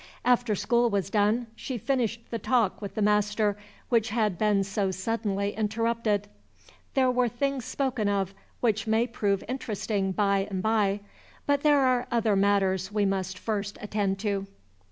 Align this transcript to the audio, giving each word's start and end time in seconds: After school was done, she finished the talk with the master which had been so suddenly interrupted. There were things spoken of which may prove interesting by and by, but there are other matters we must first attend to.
After 0.25 0.55
school 0.55 0.89
was 0.89 1.11
done, 1.11 1.45
she 1.55 1.77
finished 1.77 2.21
the 2.31 2.39
talk 2.39 2.81
with 2.81 2.95
the 2.95 3.03
master 3.03 3.55
which 3.89 4.09
had 4.09 4.35
been 4.35 4.63
so 4.63 4.89
suddenly 4.89 5.53
interrupted. 5.53 6.27
There 6.95 7.11
were 7.11 7.29
things 7.29 7.65
spoken 7.65 8.09
of 8.09 8.33
which 8.61 8.87
may 8.87 9.05
prove 9.05 9.43
interesting 9.47 10.11
by 10.11 10.47
and 10.49 10.63
by, 10.63 11.01
but 11.45 11.61
there 11.61 11.81
are 11.81 12.07
other 12.11 12.35
matters 12.35 12.91
we 12.91 13.05
must 13.05 13.37
first 13.37 13.77
attend 13.79 14.17
to. 14.21 14.47